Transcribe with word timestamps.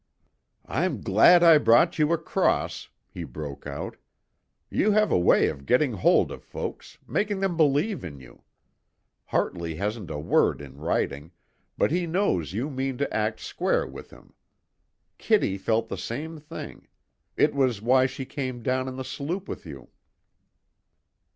"I'm 0.65 1.01
glad 1.01 1.43
I 1.43 1.59
brought 1.59 1.99
you 1.99 2.11
across," 2.11 2.89
he 3.07 3.23
broke 3.23 3.67
out. 3.67 3.97
"You 4.67 4.93
have 4.93 5.11
a 5.11 5.19
way 5.19 5.47
of 5.47 5.67
getting 5.67 5.93
hold 5.93 6.31
of 6.31 6.41
folks, 6.43 6.97
making 7.07 7.39
them 7.39 7.55
believe 7.55 8.03
in 8.03 8.19
you. 8.19 8.41
Hartley 9.25 9.75
hasn't 9.75 10.09
a 10.09 10.17
word 10.17 10.59
in 10.59 10.79
writing, 10.79 11.29
but 11.77 11.91
he 11.91 12.07
knows 12.07 12.51
you 12.51 12.67
mean 12.71 12.97
to 12.97 13.13
act 13.15 13.41
square 13.41 13.85
with 13.85 14.09
him. 14.09 14.33
Kitty 15.19 15.55
felt 15.59 15.87
the 15.87 15.99
same 15.99 16.39
thing 16.39 16.87
it 17.37 17.53
was 17.53 17.79
why 17.79 18.07
she 18.07 18.25
came 18.25 18.63
down 18.63 18.87
in 18.87 18.95
the 18.95 19.05
sloop 19.05 19.47
with 19.47 19.67
you." 19.67 19.89